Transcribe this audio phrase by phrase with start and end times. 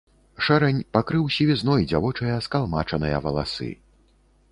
[0.45, 3.69] Шэрань пакрыў сівізной дзявочыя скалмачаныя валасы.